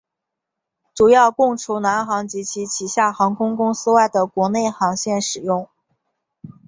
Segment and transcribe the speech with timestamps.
[0.95, 5.69] 主要供除南航及其旗下航空公司外的国内航线使用。